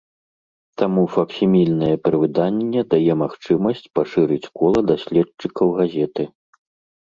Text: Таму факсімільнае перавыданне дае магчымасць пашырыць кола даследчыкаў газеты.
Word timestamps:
Таму 0.81 1.01
факсімільнае 1.15 1.91
перавыданне 2.07 2.81
дае 2.93 3.13
магчымасць 3.23 3.85
пашырыць 4.01 4.51
кола 4.63 4.81
даследчыкаў 4.93 5.67
газеты. 5.83 6.23